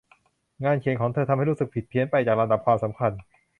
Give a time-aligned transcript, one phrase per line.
[0.63, 3.11] งานเขียนของเธอทำให้เธอรู้สึกผิดเพี้ยนไปจากลำดับความสำคัญ